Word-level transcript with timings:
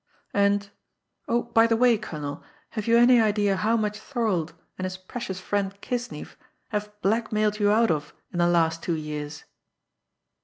And, 0.33 0.71
oh, 1.27 1.43
by 1.43 1.67
the 1.67 1.77
way, 1.77 1.95
colonel, 1.95 2.43
have 2.71 2.87
you 2.87 2.97
any 2.97 3.21
idea 3.21 3.55
how 3.55 3.77
much 3.77 3.99
Thorold 3.99 4.53
and 4.79 4.85
his 4.85 4.97
precious 4.97 5.39
friend 5.39 5.79
Kisnieff 5.79 6.37
have 6.69 6.91
blackmailed 7.03 7.59
you 7.59 7.69
out 7.69 7.91
of 7.91 8.11
in 8.33 8.39
the 8.39 8.47
last 8.47 8.81
two 8.81 8.95
years?" 8.95 9.43